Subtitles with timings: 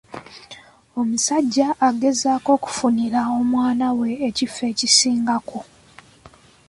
[0.99, 5.59] Omusajja agezaako okufunira omwana we ekifo ekisingako.